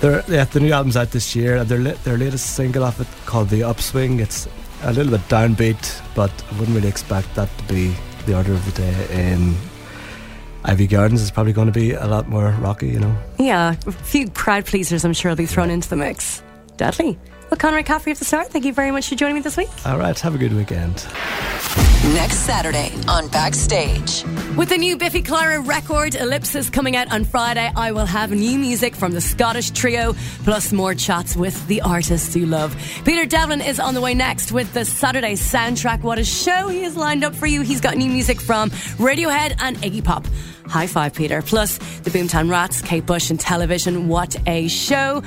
Their, 0.00 0.24
yeah, 0.28 0.44
the 0.44 0.60
new 0.60 0.72
album's 0.72 0.96
out 0.96 1.10
this 1.10 1.34
year. 1.36 1.56
and 1.56 1.68
Their 1.68 1.80
their 1.80 2.16
latest 2.16 2.54
single 2.54 2.84
off 2.84 3.00
it 3.00 3.06
called 3.26 3.48
The 3.48 3.60
Upswing. 3.60 4.20
It's 4.20 4.48
a 4.82 4.92
little 4.92 5.12
bit 5.12 5.20
downbeat, 5.28 6.02
but 6.14 6.30
I 6.50 6.58
wouldn't 6.58 6.74
really 6.76 6.88
expect 6.88 7.34
that 7.34 7.48
to 7.58 7.64
be 7.64 7.94
the 8.26 8.36
order 8.36 8.52
of 8.52 8.64
the 8.64 8.72
day 8.80 9.28
in 9.30 9.54
Iveagh 10.64 10.90
Gardens 10.90 11.22
is 11.22 11.30
probably 11.30 11.52
going 11.52 11.66
to 11.66 11.72
be 11.72 11.92
a 11.92 12.06
lot 12.06 12.28
more 12.28 12.50
rocky, 12.60 12.88
you 12.88 13.00
know. 13.00 13.16
Yeah, 13.38 13.74
a 13.86 13.92
few 13.92 14.28
crowd 14.30 14.64
pleasers 14.64 15.04
I'm 15.04 15.12
sure 15.12 15.30
will 15.30 15.36
be 15.36 15.46
thrown 15.46 15.70
into 15.70 15.88
the 15.88 15.96
mix. 15.96 16.42
Deadly. 16.76 17.18
Well, 17.52 17.58
Conor 17.58 17.82
McCaffrey 17.82 18.12
of 18.12 18.18
the 18.18 18.24
Star, 18.24 18.44
thank 18.44 18.64
you 18.64 18.72
very 18.72 18.90
much 18.90 19.10
for 19.10 19.14
joining 19.14 19.34
me 19.34 19.42
this 19.42 19.58
week. 19.58 19.68
All 19.84 19.98
right, 19.98 20.18
have 20.18 20.34
a 20.34 20.38
good 20.38 20.54
weekend. 20.54 21.06
Next 22.14 22.38
Saturday 22.46 22.90
on 23.06 23.28
Backstage. 23.28 24.24
With 24.56 24.70
the 24.70 24.78
new 24.78 24.96
Biffy 24.96 25.22
Clyro 25.22 25.64
record, 25.66 26.14
Ellipsis, 26.14 26.70
coming 26.70 26.96
out 26.96 27.12
on 27.12 27.24
Friday, 27.24 27.70
I 27.76 27.92
will 27.92 28.06
have 28.06 28.30
new 28.30 28.58
music 28.58 28.96
from 28.96 29.12
the 29.12 29.20
Scottish 29.20 29.70
trio, 29.72 30.14
plus 30.44 30.72
more 30.72 30.94
chats 30.94 31.36
with 31.36 31.66
the 31.66 31.82
artists 31.82 32.34
you 32.34 32.46
love. 32.46 32.74
Peter 33.04 33.26
Devlin 33.26 33.60
is 33.60 33.78
on 33.78 33.92
the 33.92 34.00
way 34.00 34.14
next 34.14 34.50
with 34.50 34.72
the 34.72 34.86
Saturday 34.86 35.34
soundtrack. 35.34 36.00
What 36.00 36.18
a 36.18 36.24
show 36.24 36.68
he 36.68 36.84
has 36.84 36.96
lined 36.96 37.22
up 37.22 37.34
for 37.34 37.46
you. 37.46 37.60
He's 37.60 37.82
got 37.82 37.98
new 37.98 38.10
music 38.10 38.40
from 38.40 38.70
Radiohead 38.70 39.56
and 39.60 39.76
Iggy 39.76 40.02
Pop. 40.02 40.26
High 40.66 40.86
five, 40.86 41.12
Peter. 41.12 41.42
Plus, 41.42 41.76
the 41.98 42.10
Boomtown 42.10 42.50
Rats, 42.50 42.80
Kate 42.80 43.04
Bush, 43.04 43.30
and 43.30 43.38
television. 43.38 44.08
What 44.08 44.36
a 44.48 44.68
show. 44.68 45.22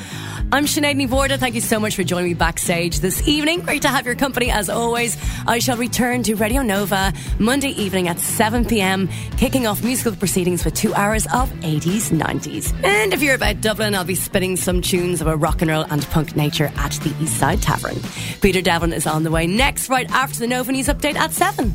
I'm 0.52 0.66
Sinead 0.66 0.96
Ní 0.96 1.10
Mhórdha. 1.10 1.38
Thank 1.38 1.56
you 1.56 1.62
so 1.62 1.80
much 1.80 1.96
for 1.96 2.04
joining 2.04 2.30
me 2.30 2.34
backstage 2.34 3.00
this 3.00 3.28
evening. 3.28 3.62
Great 3.62 3.82
to 3.82 3.88
have 3.90 4.06
your 4.06 4.16
company 4.16 4.52
as 4.52 4.70
always. 4.70 5.18
I 5.48 5.60
shall 5.60 5.76
return 5.76 6.24
to 6.24 6.36
Radio 6.36 6.62
Nova 6.62 7.12
Monday 7.40 7.70
evening 7.70 8.08
at 8.08 8.20
7 8.20 8.64
pm, 8.64 9.10
kicking 9.38 9.68
off 9.68 9.84
musical 9.84 10.16
proceedings 10.16 10.64
with 10.64 10.74
two 10.76 10.94
hours 10.94 11.26
of 11.34 11.50
80s, 11.62 12.12
90s. 12.12 12.74
And 12.86 13.12
if 13.14 13.22
you're 13.22 13.36
about 13.36 13.60
Dublin, 13.60 13.96
I'll 13.96 14.06
be 14.06 14.16
spinning 14.16 14.56
some 14.56 14.82
tunes 14.82 15.20
of 15.20 15.28
a 15.28 15.36
rock 15.36 15.62
and 15.62 15.72
roll 15.72 15.86
and 15.90 16.06
punk 16.08 16.36
nature 16.36 16.72
at 16.78 16.92
the 16.92 17.10
Eastside 17.20 17.62
Tavern. 17.62 17.98
Peter 18.40 18.62
Devlin 18.62 18.94
is 18.94 19.08
on 19.08 19.24
the 19.24 19.32
way 19.32 19.48
next, 19.48 19.90
right 19.90 20.10
after 20.12 20.40
the 20.40 20.48
Nova 20.48 20.72
News 20.72 20.88
update 20.88 21.16
at 21.16 21.34
7. 21.34 21.64